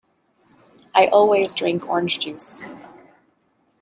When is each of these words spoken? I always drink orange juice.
I 0.95 1.05
always 1.09 1.53
drink 1.53 1.87
orange 1.87 2.17
juice. 2.17 2.63